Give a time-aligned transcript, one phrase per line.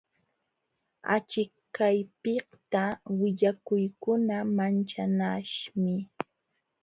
[1.15, 2.83] Achikaypiqta
[3.17, 5.95] willakuykuna manchanaśhmi.